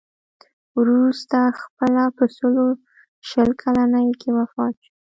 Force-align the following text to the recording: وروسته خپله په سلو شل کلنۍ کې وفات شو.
وروسته 0.79 1.37
خپله 1.61 2.03
په 2.17 2.23
سلو 2.37 2.65
شل 3.29 3.49
کلنۍ 3.61 4.07
کې 4.19 4.29
وفات 4.37 4.73
شو. 4.83 4.91